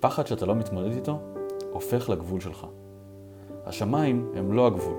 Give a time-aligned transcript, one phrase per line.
[0.00, 1.18] פחד שאתה לא מתמודד איתו,
[1.72, 2.66] הופך לגבול שלך.
[3.66, 4.94] השמיים הם לא הגבול.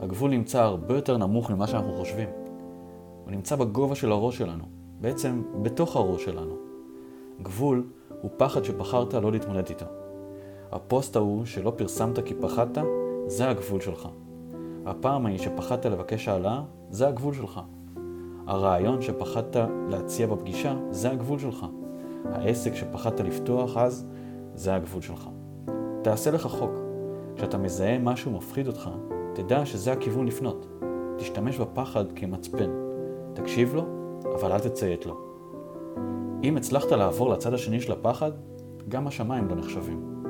[0.00, 2.28] הגבול נמצא הרבה יותר נמוך ממה שאנחנו חושבים.
[3.24, 4.64] הוא נמצא בגובה של הראש שלנו,
[5.00, 6.54] בעצם בתוך הראש שלנו.
[7.42, 7.84] גבול
[8.22, 9.86] הוא פחד שבחרת לא להתמודד איתו.
[10.72, 12.78] הפוסט ההוא שלא פרסמת כי פחדת,
[13.26, 14.08] זה הגבול שלך.
[14.86, 17.60] הפעם ההיא שפחדת לבקש העלאה, זה הגבול שלך.
[18.46, 19.56] הרעיון שפחדת
[19.88, 21.66] להציע בפגישה, זה הגבול שלך.
[22.24, 24.06] העסק שפחדת לפתוח אז,
[24.60, 25.28] זה הגבול שלך.
[26.02, 26.70] תעשה לך חוק.
[27.36, 28.90] כשאתה מזהה משהו מפחיד אותך,
[29.34, 30.66] תדע שזה הכיוון לפנות.
[31.18, 32.70] תשתמש בפחד כמצפן.
[33.34, 33.82] תקשיב לו,
[34.34, 35.20] אבל אל תציית לו.
[36.44, 38.30] אם הצלחת לעבור לצד השני של הפחד,
[38.88, 40.24] גם השמיים לא נחשבים.